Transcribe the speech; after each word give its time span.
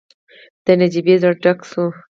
د 0.65 0.67
نجيبې 0.79 1.15
زړه 1.21 1.35
ډک 1.43 1.59
شو. 1.69 1.85